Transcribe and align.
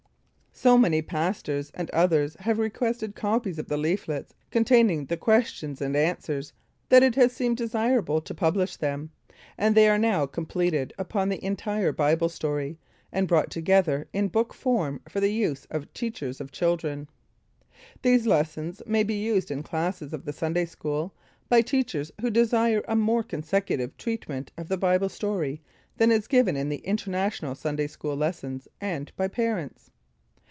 So 0.53 0.77
many 0.77 1.01
pastors 1.01 1.71
and 1.73 1.89
others 1.89 2.35
have 2.41 2.59
requested 2.59 3.15
copies 3.15 3.57
of 3.57 3.67
the 3.67 3.77
leaflets 3.77 4.35
containing 4.51 5.05
the 5.05 5.17
questions 5.17 5.81
and 5.81 5.95
answers, 5.95 6.53
that 6.89 7.01
it 7.01 7.15
has 7.15 7.31
seemed 7.31 7.57
desirable 7.57 8.21
to 8.21 8.35
publish 8.35 8.75
them; 8.75 9.09
and 9.57 9.73
they 9.73 9.89
are 9.89 9.97
now 9.97 10.27
completed 10.27 10.93
upon 10.99 11.29
the 11.29 11.43
entire 11.43 11.91
Bible 11.91 12.29
story, 12.29 12.77
and 13.11 13.27
brought 13.27 13.49
together 13.49 14.07
in 14.13 14.27
book 14.27 14.53
form 14.53 15.01
for 15.09 15.19
the 15.19 15.33
use 15.33 15.65
of 15.71 15.91
teachers 15.93 16.39
of 16.39 16.51
children. 16.51 17.07
These 18.03 18.27
lessons 18.27 18.83
may 18.85 19.01
be 19.01 19.15
used 19.15 19.49
in 19.49 19.63
classes 19.63 20.13
of 20.13 20.25
the 20.25 20.33
Sunday 20.33 20.65
School, 20.65 21.15
by 21.49 21.61
teachers 21.61 22.11
who 22.21 22.29
desire 22.29 22.83
a 22.87 22.95
more 22.95 23.23
consecutive 23.23 23.97
treatment 23.97 24.51
of 24.59 24.67
the 24.67 24.77
Bible 24.77 25.09
story 25.09 25.59
than 25.97 26.11
is 26.11 26.27
given 26.27 26.55
in 26.55 26.69
the 26.69 26.85
International 26.85 27.55
Sunday 27.55 27.87
School 27.87 28.15
lessons, 28.15 28.67
and 28.79 29.11
by 29.15 29.27
parents. 29.27 29.87